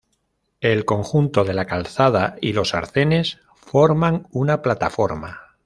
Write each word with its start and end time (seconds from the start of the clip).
El 0.61 0.83
conjunto 0.85 1.43
de 1.43 1.53
la 1.53 1.65
calzada 1.67 2.35
y 2.41 2.53
los 2.53 2.73
arcenes 2.73 3.37
forman 3.55 4.25
una 4.31 4.63
plataforma. 4.63 5.41